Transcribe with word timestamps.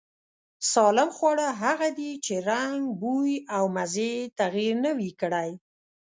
سالم 0.71 1.09
خواړه 1.17 1.47
هغه 1.61 1.89
دي 1.99 2.11
چې 2.25 2.33
رنگ، 2.49 2.79
بوی 3.01 3.33
او 3.55 3.63
مزې 3.75 4.09
يې 4.17 4.23
تغير 4.39 4.75
نه 4.85 4.91
وي 4.97 5.11
کړی. 5.21 5.51